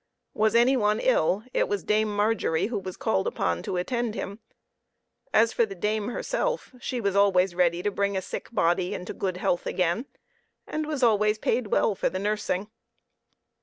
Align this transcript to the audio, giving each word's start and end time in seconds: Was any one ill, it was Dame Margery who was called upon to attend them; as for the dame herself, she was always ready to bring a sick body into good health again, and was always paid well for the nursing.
Was 0.33 0.55
any 0.55 0.75
one 0.75 0.99
ill, 0.99 1.43
it 1.53 1.67
was 1.67 1.83
Dame 1.83 2.09
Margery 2.15 2.65
who 2.69 2.79
was 2.79 2.97
called 2.97 3.27
upon 3.27 3.61
to 3.61 3.77
attend 3.77 4.15
them; 4.15 4.39
as 5.31 5.53
for 5.53 5.63
the 5.63 5.75
dame 5.75 6.07
herself, 6.07 6.73
she 6.79 6.99
was 6.99 7.15
always 7.15 7.53
ready 7.53 7.83
to 7.83 7.91
bring 7.91 8.17
a 8.17 8.21
sick 8.23 8.49
body 8.51 8.95
into 8.95 9.13
good 9.13 9.37
health 9.37 9.67
again, 9.67 10.07
and 10.65 10.87
was 10.87 11.03
always 11.03 11.37
paid 11.37 11.67
well 11.67 11.93
for 11.93 12.09
the 12.09 12.17
nursing. 12.17 12.65